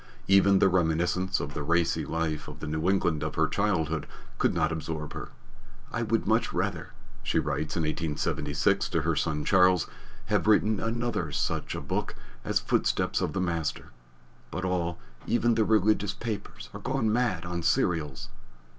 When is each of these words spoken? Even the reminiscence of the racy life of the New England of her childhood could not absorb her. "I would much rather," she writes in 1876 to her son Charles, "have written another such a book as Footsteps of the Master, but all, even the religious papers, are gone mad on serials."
Even 0.27 0.57
the 0.57 0.67
reminiscence 0.67 1.39
of 1.39 1.53
the 1.53 1.61
racy 1.61 2.07
life 2.07 2.47
of 2.47 2.59
the 2.59 2.65
New 2.65 2.89
England 2.89 3.21
of 3.21 3.35
her 3.35 3.47
childhood 3.47 4.07
could 4.39 4.51
not 4.51 4.71
absorb 4.71 5.13
her. 5.13 5.29
"I 5.93 6.01
would 6.01 6.25
much 6.25 6.51
rather," 6.51 6.89
she 7.21 7.37
writes 7.37 7.77
in 7.77 7.83
1876 7.83 8.89
to 8.89 9.03
her 9.03 9.15
son 9.15 9.45
Charles, 9.45 9.85
"have 10.25 10.47
written 10.47 10.79
another 10.79 11.31
such 11.31 11.75
a 11.75 11.81
book 11.81 12.15
as 12.43 12.59
Footsteps 12.59 13.21
of 13.21 13.33
the 13.33 13.41
Master, 13.41 13.91
but 14.49 14.65
all, 14.65 14.97
even 15.27 15.53
the 15.53 15.65
religious 15.65 16.15
papers, 16.15 16.67
are 16.73 16.79
gone 16.79 17.13
mad 17.13 17.45
on 17.45 17.61
serials." 17.61 18.29